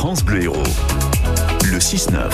[0.00, 0.62] France Bleu Héros.
[1.64, 2.30] Le 6-9.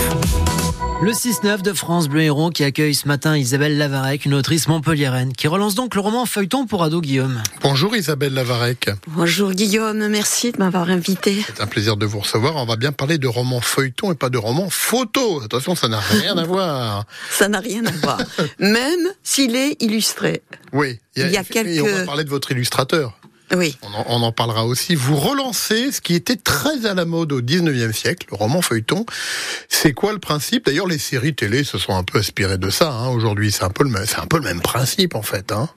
[1.01, 5.33] Le 6-9 de France Bleu Héros qui accueille ce matin Isabelle Lavarec, une autrice montpelliéraine,
[5.33, 7.41] qui relance donc le roman feuilleton pour ado Guillaume.
[7.63, 8.91] Bonjour Isabelle Lavarec.
[9.07, 11.43] Bonjour Guillaume, merci de m'avoir invité.
[11.43, 12.55] C'est un plaisir de vous recevoir.
[12.57, 15.41] On va bien parler de roman feuilleton et pas de roman photo.
[15.43, 17.05] Attention, ça n'a rien à voir.
[17.31, 18.19] Ça n'a rien à voir.
[18.59, 20.43] Même s'il est illustré.
[20.71, 21.69] Oui, il y a, quelques...
[21.69, 23.17] Et on va parler de votre illustrateur.
[23.55, 23.77] Oui.
[24.07, 24.95] On en, parlera aussi.
[24.95, 29.05] Vous relancez ce qui était très à la mode au 19e siècle, le roman feuilleton.
[29.69, 30.65] C'est quoi le principe?
[30.65, 32.91] D'ailleurs, les séries télé se sont un peu inspirées de ça.
[32.91, 33.09] Hein.
[33.09, 35.51] Aujourd'hui, c'est un peu le même, c'est un peu le même principe en fait.
[35.51, 35.69] Hein.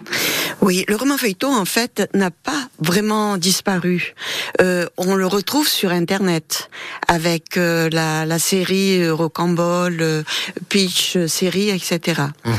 [0.60, 4.14] Oui, le roman feuilleton en fait n'a pas vraiment disparu.
[4.60, 6.70] Euh, on le retrouve sur Internet
[7.06, 10.22] avec euh, la, la, série euh, Rocambole, euh,
[10.68, 12.22] Pitch, série, etc.
[12.44, 12.54] Mhm.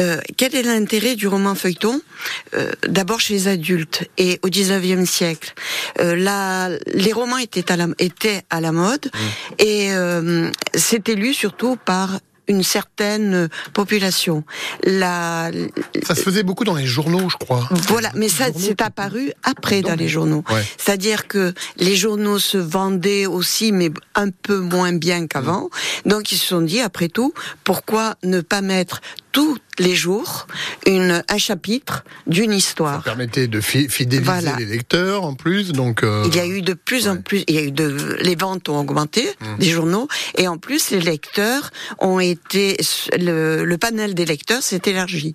[0.00, 2.00] Euh, quel est l'intérêt du roman feuilleton?
[2.88, 5.52] D'abord chez les adultes et au 19e siècle.
[6.00, 9.18] Euh, les romans étaient à la, étaient à la mode mmh.
[9.58, 14.44] et euh, c'était lu surtout par une certaine population.
[14.82, 15.50] La...
[16.02, 17.66] Ça se faisait beaucoup dans les journaux, je crois.
[17.88, 20.44] Voilà, mais ça c'est apparu après dans les journaux.
[20.76, 25.70] C'est-à-dire que les journaux se vendaient aussi, mais un peu moins bien qu'avant.
[26.04, 26.08] Mmh.
[26.10, 27.32] Donc ils se sont dit, après tout,
[27.64, 29.00] pourquoi ne pas mettre
[29.32, 30.46] tous les jours
[30.86, 32.98] une, un chapitre d'une histoire.
[32.98, 36.02] Ça permettait de fidéliser les lecteurs en plus, donc.
[36.02, 38.36] Euh, il y a eu de plus en plus, il y a eu de, les
[38.36, 39.58] ventes ont augmenté mmh.
[39.58, 42.76] des journaux et en plus les lecteurs ont été,
[43.18, 45.34] le, le panel des lecteurs s'est élargi.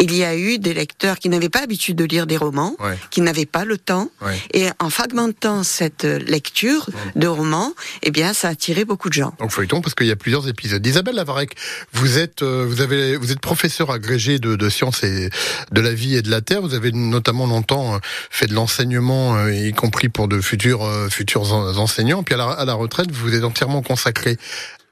[0.00, 2.76] Il y a eu des lecteurs qui n'avaient pas l'habitude de lire des romans,
[3.10, 4.10] qui n'avaient pas le temps
[4.52, 7.20] et en fragmentant cette lecture mmh.
[7.20, 7.72] de romans,
[8.02, 9.34] eh bien ça a attiré beaucoup de gens.
[9.38, 10.84] Donc feuilleton parce qu'il y a plusieurs épisodes.
[10.84, 11.54] Isabelle Lavarec,
[11.92, 15.30] vous êtes, euh, vous avez, vous êtes professeur agrégé de, sciences et
[15.72, 16.60] de la vie et de la terre.
[16.60, 21.08] Vous avez notamment longtemps euh, fait de l'enseignement, euh, y compris pour de futurs euh,
[21.08, 22.22] futurs enseignants.
[22.22, 24.36] Puis à la, à la retraite, vous êtes entièrement consacré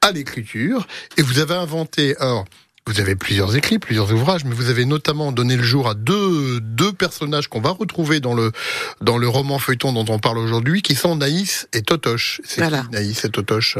[0.01, 2.15] à l'écriture et vous avez inventé.
[2.17, 2.45] Alors,
[2.87, 6.61] vous avez plusieurs écrits, plusieurs ouvrages, mais vous avez notamment donné le jour à deux,
[6.61, 8.53] deux personnages qu'on va retrouver dans le,
[9.01, 12.39] dans le roman feuilleton dont on parle aujourd'hui, qui sont Naïs et Totoche.
[12.45, 12.85] C'est voilà.
[12.91, 13.77] Naïs et Totoche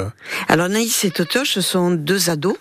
[0.49, 2.57] Alors Naïs et Totoche, ce sont deux ados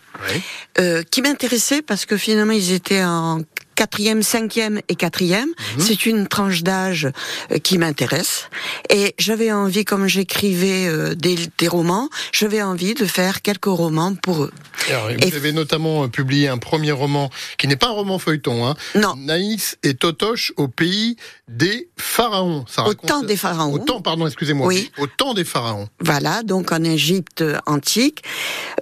[0.78, 3.40] euh, qui m'intéressaient parce que finalement ils étaient en
[3.76, 5.48] quatrième, cinquième et quatrième.
[5.48, 5.80] Mhm.
[5.80, 7.08] C'est une tranche d'âge
[7.52, 8.48] euh, qui m'intéresse.
[8.90, 14.14] Et j'avais envie, comme j'écrivais euh, des, des, romans, j'avais envie de faire quelques romans
[14.14, 14.52] pour eux.
[14.88, 18.66] vous avez notamment euh, publié un premier roman qui n'est pas un roman feuilleton.
[18.66, 19.14] Hein, non.
[19.16, 21.16] Naïs et Totoche au pays
[21.48, 22.64] des pharaons.
[22.68, 23.74] Ça au temps des pharaons.
[23.74, 24.66] Au temps, pardon, excusez-moi.
[24.66, 24.90] Oui.
[24.98, 25.88] Au temps des pharaons.
[26.00, 28.24] Voilà, donc en Égypte antique.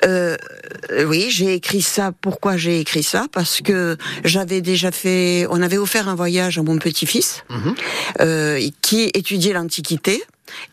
[0.05, 0.37] Euh,
[1.07, 2.13] oui, j'ai écrit ça.
[2.21, 3.27] Pourquoi j'ai écrit ça?
[3.33, 7.75] Parce que j'avais déjà fait, on avait offert un voyage à mon petit-fils mhm.
[8.21, 10.23] euh, qui étudiait l'Antiquité.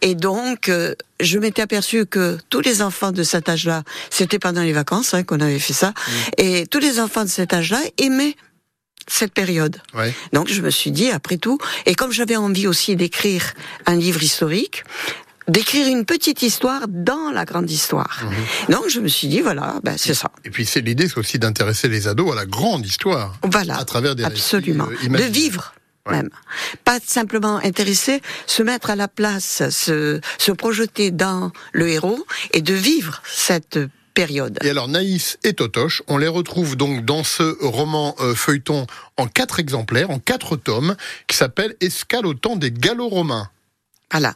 [0.01, 4.61] Et donc, euh, je m'étais aperçu que tous les enfants de cet âge-là, c'était pendant
[4.61, 6.13] les vacances hein, qu'on avait fait ça, mhm.
[6.37, 8.35] et tous les enfants de cet âge-là aimaient
[9.07, 9.81] cette période.
[10.31, 13.53] Donc je me suis dit, après tout, et comme j'avais envie aussi d'écrire
[13.85, 14.83] un livre historique,
[15.47, 18.23] d'écrire une petite histoire dans la grande histoire.
[18.23, 18.73] Mhm.
[18.73, 20.31] Donc je me suis dit voilà, ben, c'est ça.
[20.45, 23.35] Et puis c'est l'idée, c'est aussi d'intéresser les ados à la grande histoire.
[23.43, 23.77] Voilà.
[23.77, 25.73] À travers des absolument euh, de vivre.
[26.09, 26.29] Même.
[26.83, 32.61] Pas simplement intéresser, se mettre à la place, se, se projeter dans le héros et
[32.61, 33.77] de vivre cette
[34.13, 34.57] période.
[34.63, 38.87] Et alors Naïs et Totoche, on les retrouve donc dans ce roman euh, feuilleton
[39.17, 40.95] en quatre exemplaires, en quatre tomes,
[41.27, 43.49] qui s'appelle Escale au temps des Gallo-Romains.
[44.11, 44.33] Voilà.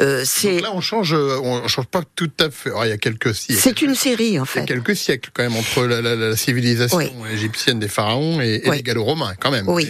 [0.00, 2.70] Euh, c'est là on change, euh, on change pas tout à fait.
[2.84, 3.60] il y a quelques siècles.
[3.60, 4.60] C'est une série en fait.
[4.60, 7.00] Il y a quelques siècles quand même entre la, civilisation
[7.30, 9.68] égyptienne des pharaons et, les gallo-romains quand même.
[9.68, 9.88] Oui.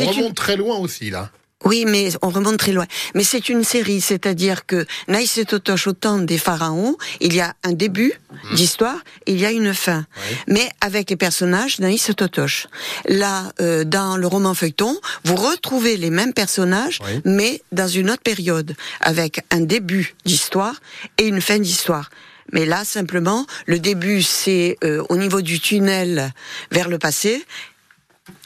[0.00, 1.30] on remonte très loin aussi là.
[1.64, 2.86] Oui, mais on remonte très loin.
[3.14, 7.40] Mais c'est une série, c'est-à-dire que Naïs et Totoche, au temps des pharaons, il y
[7.40, 8.54] a un début mmh.
[8.54, 10.06] d'histoire, il y a une fin.
[10.48, 12.66] Mais avec les personnages Naïs et Totoche.
[13.06, 18.22] Là, euh, dans le roman feuilleton, vous retrouvez les mêmes personnages, mais dans une autre
[18.22, 20.80] période, avec un début d'histoire
[21.18, 22.08] et une fin d'histoire.
[22.52, 26.32] Mais là, simplement, le début, c'est euh, au niveau du tunnel
[26.72, 27.44] vers le passé,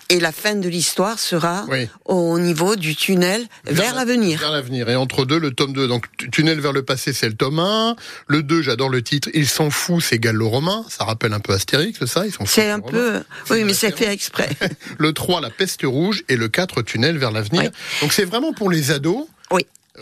[0.09, 1.67] et la fin de l'histoire sera
[2.05, 4.39] au niveau du tunnel vers, l'avenir.
[4.39, 4.89] Vers l'avenir.
[4.89, 5.89] Et entre deux, le tome 2.
[5.89, 7.97] Donc, tunnel vers le passé, c'est le tome 1.
[8.27, 9.29] Le 2, j'adore le titre.
[9.35, 10.85] Ils s'en fout, c'est gallo-romain.
[10.89, 12.27] Ça rappelle un peu Astérix, ça?
[12.27, 14.51] Ils s'en C'est un peu, oui, mais c'est fait exprès.
[14.99, 16.23] le 3, la peste rouge.
[16.29, 17.71] Et le 4, tunnel vers l'avenir.
[18.01, 19.27] Donc, c'est vraiment pour les ados.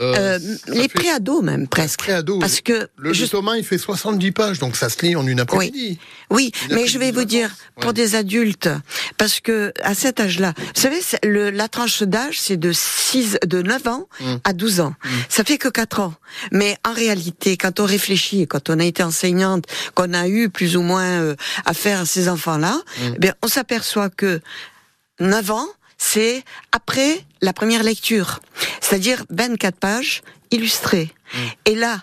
[0.01, 1.99] Euh, ça les préados même presque.
[1.99, 5.27] Préado, Parce que Le, je- Thomas, il fait 70 pages, donc ça se lit en
[5.27, 5.99] une après-midi.
[6.31, 7.93] Oui, Une mais je vais vous dire pour ouais.
[7.93, 8.71] des adultes,
[9.19, 13.61] parce que à cet âge-là, vous savez, le, la tranche d'âge c'est de 6, de
[13.61, 14.35] 9 ans Mm.
[14.45, 14.95] à 12 ans.
[15.29, 16.15] Ça fait que 4 ans.
[16.53, 20.77] Mais en réalité, quand on réfléchit, quand on a été enseignante, qu'on a eu plus
[20.77, 21.37] ou moins euh,
[21.67, 23.13] affaire à ces enfants-là, Mm.
[23.17, 24.41] eh bien, on s'aperçoit que
[25.21, 25.69] 9 ans,
[26.03, 28.41] c'est après la première lecture,
[28.81, 31.11] c'est-à-dire 24 pages illustrées.
[31.33, 31.39] Mm.
[31.67, 32.03] Et là,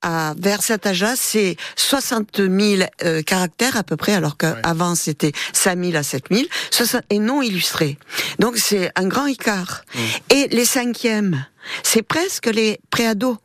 [0.00, 5.32] à, vers cet âge-là, c'est 60 000 euh, caractères à peu près, alors qu'avant c'était
[5.52, 7.98] 5 000 à 7 000, 60 et non illustrés.
[8.38, 9.84] Donc c'est un grand écart.
[9.94, 10.00] Mm.
[10.30, 11.44] Et les cinquièmes,
[11.82, 13.36] c'est presque les préados.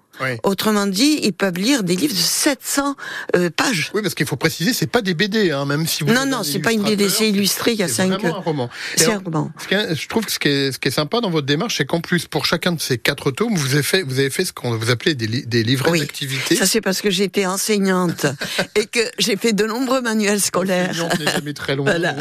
[0.43, 2.95] Autrement dit, ils peuvent lire des livres de 700
[3.35, 3.91] euh, pages.
[3.93, 6.11] Oui, parce qu'il faut préciser, c'est pas des BD, hein, même si vous.
[6.13, 8.11] Non, non, c'est pas une BD, c'est illustré, il y a c'est cinq.
[8.19, 8.69] vraiment un roman.
[8.95, 9.51] C'est un roman.
[9.61, 11.47] ce qui est- je trouve que ce qui est, ce qui est sympa dans votre
[11.47, 14.29] démarche, c'est qu'en plus, pour chacun de ces quatre tomes, vous avez fait, vous avez
[14.29, 15.99] fait ce qu'on vous appelez des, li- des livrets Oui.
[15.99, 16.55] d'activité.
[16.55, 18.25] Ça, c'est parce que j'étais enseignante
[18.75, 20.93] et que j'ai fait de nombreux manuels scolaires.
[21.33, 22.15] Jamais très loin, Voilà.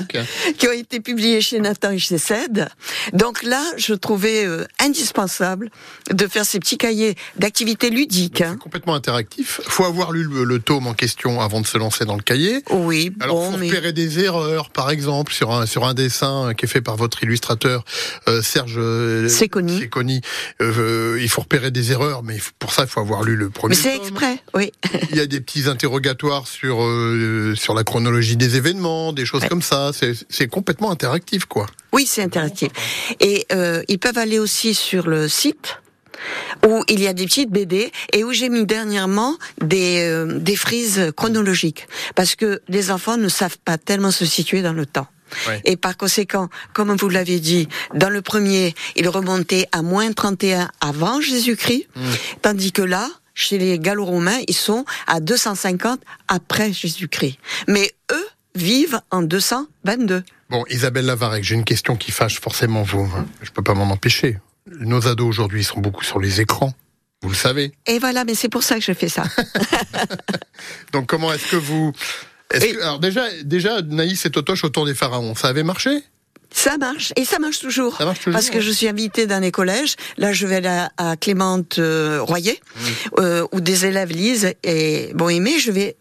[0.58, 2.68] qui ont été publiés chez Nathan et chez CED.
[3.12, 5.70] Donc là, je trouvais euh, indispensable
[6.12, 8.42] de faire ces petits cahiers d'activités ludiques.
[8.46, 9.60] C'est complètement interactif.
[9.66, 12.62] Faut avoir lu le, le tome en question avant de se lancer dans le cahier.
[12.70, 16.52] Oui, Alors, bon, faut mais repérer des erreurs, par exemple, sur un sur un dessin
[16.56, 17.84] qui est fait par votre illustrateur
[18.28, 19.78] euh, Serge euh, Séconi.
[19.78, 20.20] Séconi.
[20.60, 23.50] Euh, il faut repérer des erreurs, mais il pour ça, il faut avoir lu le
[23.50, 23.74] premier.
[23.76, 24.72] mais c'est exprès, oui.
[25.10, 29.42] Il y a des petits interrogatoires sur euh, sur la chronologie des événements, des choses
[29.42, 29.48] Ouais.
[29.48, 29.90] comme ça.
[29.94, 31.66] C'est c'est complètement interactif, quoi.
[31.92, 32.70] Oui, c'est interactif.
[33.20, 33.46] Et
[33.88, 35.78] ils peuvent aller aussi sur le site
[36.66, 40.56] où il y a des petites BD et où j'ai mis dernièrement des, euh, des
[40.56, 45.06] frises chronologiques parce que les enfants ne savent pas tellement se situer dans le temps.
[45.46, 45.60] Ouais.
[45.66, 50.70] Et par conséquent, comme vous l'avez dit, dans le premier, il remontait à moins 31
[50.80, 51.86] avant Jésus-Christ,
[52.40, 57.36] tandis que là, chez les Gallo-Romains, ils sont à 250 après Jésus-Christ.
[57.68, 60.24] Mais eux vivent en 222.
[60.50, 63.08] Bon, Isabelle Lavarec, j'ai une question qui fâche forcément vous.
[63.14, 63.26] hein.
[63.42, 64.38] Je peux pas m'en empêcher.
[64.80, 66.72] Nos ados aujourd'hui sont beaucoup sur les écrans.
[67.22, 67.72] Vous le savez.
[67.86, 69.24] Et voilà, mais c'est pour ça que je fais ça.
[70.92, 71.92] Donc comment est-ce que vous
[72.52, 75.90] est-ce Et- que- alors déjà, déjà, Naïs et Totoche autour des pharaons, ça avait marché?
[76.50, 77.98] Ça marche, et ça marche toujours.
[77.98, 79.96] Ça marche toujours, Parce que je suis invitée dans les collèges.
[80.16, 82.88] Là, je vais aller à, à Clémente euh, Royer, Mmh.
[83.18, 85.58] euh, où des élèves lisent et bon aimé.
[85.58, 85.96] Je vais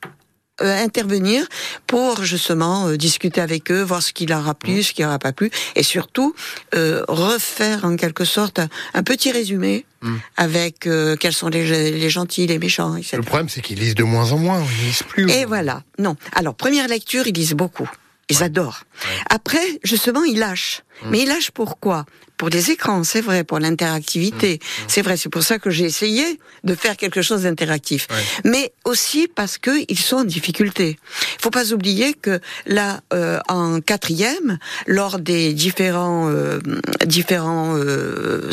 [0.65, 1.47] intervenir
[1.85, 4.55] pour justement euh, discuter avec eux, voir ce qui leur a Mmh.
[4.55, 6.33] plu, ce qui leur a pas plu, et surtout
[6.75, 8.59] euh, refaire en quelque sorte
[8.93, 10.15] un, petit résumé Mmh.
[10.37, 13.17] avec euh, quels sont les, les gentils, les méchants, etc.
[13.17, 14.61] Le problème, c'est qu'ils lisent de moins en moins.
[14.61, 15.27] Ils lisent plus.
[15.31, 15.81] Et voilà.
[15.97, 16.15] Non.
[16.33, 17.89] Alors, première lecture, ils lisent beaucoup.
[18.29, 18.83] Ils adorent.
[19.31, 20.83] Après, justement, ils lâchent.
[21.01, 21.09] Mmh.
[21.09, 22.05] Mais ils lâchent pourquoi?
[22.37, 24.59] Pour les écrans, c'est vrai, pour l'interactivité.
[24.61, 24.83] Mmh.
[24.87, 28.07] C'est vrai, c'est pour ça que j'ai essayé de faire quelque chose d'interactif.
[28.09, 28.23] Ouais.
[28.45, 30.99] Mais aussi parce que ils sont en difficulté.
[31.37, 36.59] Il faut pas oublier que là, euh, en quatrième, lors des différents euh,
[37.05, 38.49] différents euh,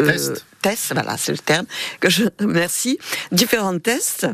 [0.00, 0.44] euh, Tests.
[0.62, 1.66] tests, voilà, c'est le terme
[2.00, 2.98] que je merci,
[3.32, 4.26] différents tests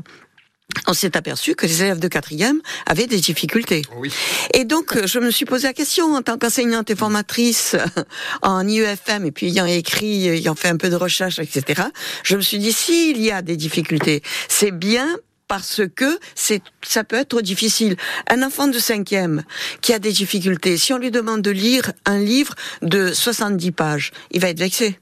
[0.87, 3.83] on s'est aperçu que les élèves de quatrième avaient des difficultés.
[3.97, 4.13] Oui.
[4.53, 7.77] Et donc, euh, je me suis posé la question en tant qu'enseignante et formatrice
[8.43, 11.83] en IEFM, et puis ayant écrit, ayant fait un peu de recherche, etc.,
[12.23, 15.17] je me suis dit, s'il y a des difficultés, c'est bien
[15.49, 17.97] parce que c'est, ça peut être difficile.
[18.29, 19.45] Un enfant de cinquième
[19.83, 24.11] qui a des difficultés, si on lui demande de lire un livre de 70 pages,
[24.31, 24.99] il va être vexé.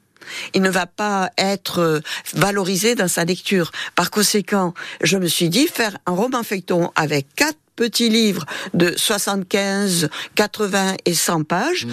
[0.54, 2.00] Il ne va pas être euh,
[2.34, 3.70] valorisé dans sa lecture.
[3.94, 8.44] Par conséquent, je me suis dit faire un roman feuilleton avec quatre petits livres
[8.74, 11.86] de 75, 80 et 100 pages.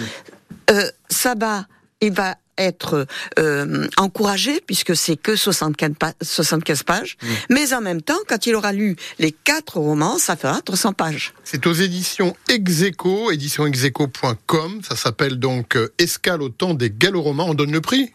[0.70, 1.66] Euh, ça va,
[2.00, 3.06] il va être
[3.38, 7.16] euh, encouragé puisque c'est que 75, pa- 75 pages.
[7.48, 11.32] Mais en même temps, quand il aura lu les quatre romans, ça fera 300 pages.
[11.42, 14.80] C'est aux éditions Execo, éditionexeco.com.
[14.86, 17.44] Ça s'appelle donc Escale au temps des gallo-romains.
[17.48, 18.12] On donne le prix?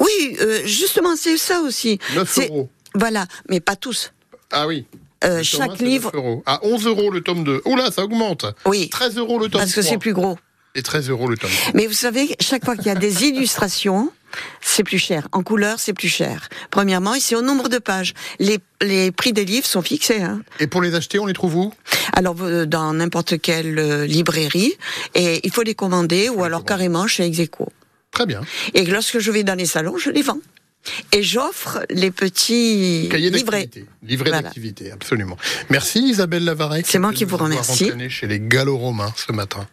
[0.00, 1.98] Oui, euh, justement, c'est ça aussi.
[2.14, 2.68] 9 C'est- euros.
[2.94, 4.12] Voilà, mais pas tous.
[4.52, 4.86] Ah oui.
[5.24, 6.42] Euh, chaque livre, 9 euros.
[6.46, 7.62] À 11 euros le tome 2.
[7.64, 8.46] Oula, ça augmente.
[8.66, 9.90] oui, 13 euros le tome parce que 3.
[9.92, 10.38] c'est plus gros.
[10.76, 11.72] Et 13 euros le tome 3.
[11.74, 14.12] Mais vous savez, chaque fois qu'il y a des illustrations,
[14.60, 15.28] c'est plus cher.
[15.32, 16.48] En couleur, c'est plus cher.
[16.70, 18.12] Premièrement, c'est au nombre de pages.
[18.38, 20.20] Les, les prix des livres sont fixés.
[20.22, 20.42] Hein.
[20.60, 21.72] Et pour les acheter, on les trouve où?
[22.12, 24.74] Alors, euh, dans n'importe quelle euh, librairie,
[25.14, 27.68] et il faut les commander, ou alors carrément chez Execo.
[28.14, 28.40] Très bien.
[28.74, 30.38] Et lorsque je vais dans les salons, je les vends.
[31.12, 33.62] Et j'offre les petits Cahier livrets.
[33.64, 33.86] d'activité.
[34.02, 34.42] Livret Voilà.
[34.42, 35.36] d'activité, absolument.
[35.70, 36.86] Merci Isabelle Lavarec.
[36.86, 37.90] C'est moi qui vous remercie.
[38.10, 39.66] chez les gallo-romains ce matin.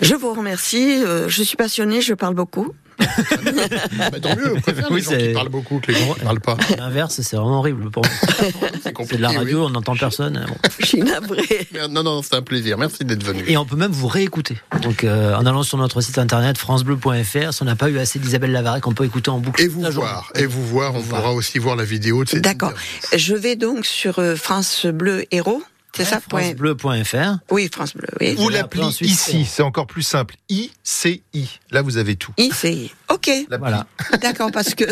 [0.00, 1.02] Je vous remercie.
[1.04, 2.72] euh, je suis passionnée, je parle beaucoup.
[3.00, 6.20] Bah, tant mieux, on préfère Oui, les gens qui parlent beaucoup que les gens qui
[6.20, 6.56] parlent pas.
[6.78, 8.12] L'inverse, c'est vraiment horrible pour moi.
[8.84, 9.36] C'est de la oui.
[9.36, 10.44] radio, on n'entend personne.
[10.46, 10.54] Bon.
[10.78, 11.68] Je suis navrée.
[11.72, 12.78] Mais Non, non, c'est un plaisir.
[12.78, 13.42] Merci d'être venu.
[13.46, 14.56] Et on peut même vous réécouter.
[14.82, 18.18] Donc, euh, en allant sur notre site internet francebleu.fr, si on n'a pas eu assez
[18.18, 19.62] d'Isabelle Lavarec, on peut écouter en boucle.
[19.62, 20.08] Et vous la journée.
[20.08, 21.22] voir, et vous voir, on voir.
[21.22, 22.72] pourra aussi voir la vidéo de cette D'accord.
[23.16, 25.62] Je vais donc sur euh, France Bleu Héros.
[26.04, 27.38] C'est ça francebleu.fr.
[27.50, 28.08] Oui, France Bleu.
[28.20, 28.36] Oui.
[28.38, 30.36] Ou l'appli ici, c'est encore plus simple.
[30.48, 31.22] ICI.
[31.70, 32.32] Là, vous avez tout.
[32.38, 32.90] ICI.
[33.10, 33.58] Ok, L'appli.
[33.58, 33.86] Voilà.
[34.22, 34.84] d'accord, parce que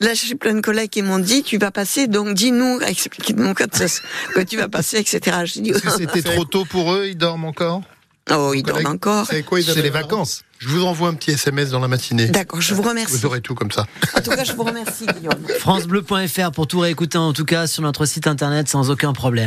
[0.00, 4.44] là, j'ai plein de collègues qui m'ont dit, tu vas passer, donc dis-nous, explique-nous quand
[4.48, 5.38] tu vas passer, etc.
[5.54, 7.82] Dit, que c'était trop tôt pour eux Ils dorment encore
[8.30, 9.26] oh, ils dorment encore.
[9.28, 10.42] C'est quoi, C'est les vacances.
[10.58, 12.26] Je vous envoie un petit SMS dans la matinée.
[12.26, 13.16] D'accord, je vous remercie.
[13.16, 13.86] Vous aurez tout comme ça.
[14.16, 15.34] En tout cas, je vous remercie, Guillaume.
[15.58, 19.40] francebleu.fr pour tout réécouter en tout cas sur notre site internet sans aucun problème.